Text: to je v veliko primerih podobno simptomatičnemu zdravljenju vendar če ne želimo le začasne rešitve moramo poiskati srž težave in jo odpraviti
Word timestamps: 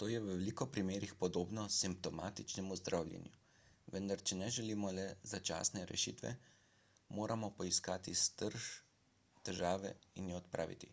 to 0.00 0.08
je 0.10 0.18
v 0.24 0.26
veliko 0.32 0.66
primerih 0.74 1.14
podobno 1.22 1.62
simptomatičnemu 1.76 2.74
zdravljenju 2.80 3.32
vendar 3.94 4.20
če 4.30 4.36
ne 4.42 4.50
želimo 4.56 4.92
le 4.98 5.06
začasne 5.30 5.82
rešitve 5.92 6.32
moramo 7.20 7.48
poiskati 7.62 8.14
srž 8.22 8.68
težave 9.50 9.94
in 10.22 10.30
jo 10.34 10.38
odpraviti 10.44 10.92